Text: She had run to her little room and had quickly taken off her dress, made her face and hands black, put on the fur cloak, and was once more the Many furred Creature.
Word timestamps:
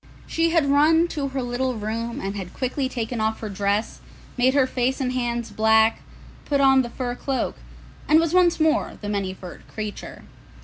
She 0.25 0.49
had 0.49 0.65
run 0.65 1.07
to 1.09 1.27
her 1.27 1.43
little 1.43 1.75
room 1.75 2.19
and 2.19 2.35
had 2.35 2.55
quickly 2.55 2.89
taken 2.89 3.21
off 3.21 3.39
her 3.39 3.49
dress, 3.49 3.99
made 4.35 4.55
her 4.55 4.65
face 4.65 4.99
and 4.99 5.13
hands 5.13 5.51
black, 5.51 6.01
put 6.43 6.59
on 6.59 6.81
the 6.81 6.89
fur 6.89 7.13
cloak, 7.13 7.57
and 8.07 8.19
was 8.19 8.33
once 8.33 8.59
more 8.59 8.97
the 8.99 9.09
Many 9.09 9.31
furred 9.35 9.67
Creature. 9.67 10.23